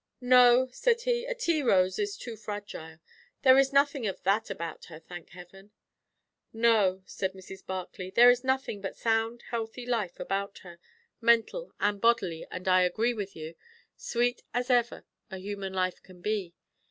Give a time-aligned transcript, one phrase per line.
[0.19, 2.97] "No," said he, "a tea rose is too fragile.
[3.43, 5.69] There is nothing of that about her, thank heaven!"
[6.51, 7.63] "No," said Mrs.
[7.63, 10.79] Barclay, "there is nothing but sound healthy life about her;
[11.21, 13.53] mental and bodily; and I agree with you,
[13.95, 16.55] sweet as ever a human life can be.